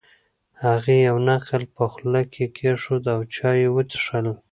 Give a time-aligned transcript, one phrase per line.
[0.63, 4.27] هغې یو نقل په خوله کې کېښود او چای یې وڅښل.